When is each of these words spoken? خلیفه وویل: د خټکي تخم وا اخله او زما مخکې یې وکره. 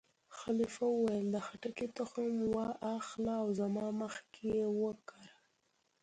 خلیفه 0.37 0.83
وویل: 0.91 1.27
د 1.31 1.37
خټکي 1.45 1.87
تخم 1.97 2.29
وا 2.55 2.67
اخله 2.97 3.33
او 3.41 3.47
زما 3.59 3.87
مخکې 4.01 4.43
یې 4.57 4.65
وکره. 4.81 5.29